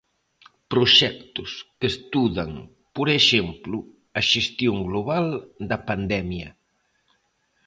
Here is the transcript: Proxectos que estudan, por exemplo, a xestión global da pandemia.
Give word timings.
Proxectos 0.71 1.51
que 1.77 1.87
estudan, 1.93 2.51
por 2.95 3.07
exemplo, 3.19 3.77
a 4.19 4.21
xestión 4.31 4.75
global 4.89 5.25
da 5.69 5.77
pandemia. 5.89 6.49